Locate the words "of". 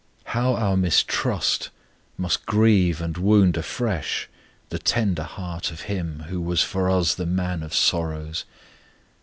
5.69-5.81, 7.61-7.71